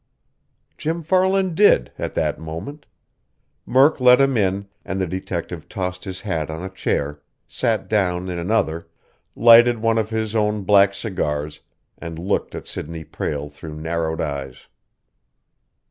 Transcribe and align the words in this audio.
Jim 0.79 1.03
Farland 1.03 1.53
did, 1.53 1.91
at 1.99 2.15
that 2.15 2.39
moment. 2.39 2.87
Murk 3.67 3.99
let 3.99 4.19
him 4.19 4.35
in, 4.35 4.67
and 4.83 4.99
the 4.99 5.05
detective 5.05 5.69
tossed 5.69 6.05
his 6.05 6.21
hat 6.21 6.49
on 6.49 6.63
a 6.63 6.71
chair, 6.71 7.21
sat 7.47 7.87
down 7.87 8.27
in 8.27 8.39
another, 8.39 8.87
lighted 9.35 9.77
one 9.77 9.99
of 9.99 10.09
his 10.09 10.35
own 10.35 10.63
black 10.63 10.95
cigars, 10.95 11.59
and 11.99 12.17
looked 12.17 12.55
at 12.55 12.67
Sidney 12.67 13.03
Prale 13.03 13.47
through 13.47 13.75
narrowed 13.75 14.21
eyes. 14.21 14.67